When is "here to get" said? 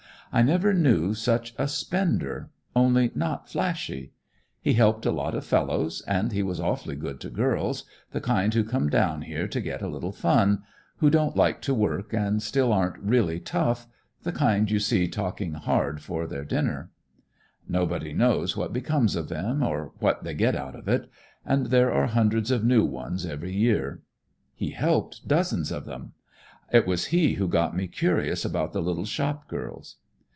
9.23-9.81